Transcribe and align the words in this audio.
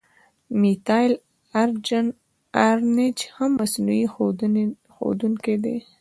میتایل 0.61 1.13
آرنج 2.67 3.17
هم 3.35 3.49
مصنوعي 3.59 4.05
ښودونکی 4.99 5.55
دی. 5.63 5.75